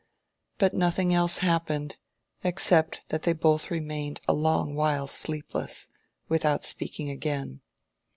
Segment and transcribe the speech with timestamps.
[0.57, 1.97] But nothing else happened,
[2.43, 5.89] except that they both remained a long while sleepless,
[6.27, 7.61] without speaking again.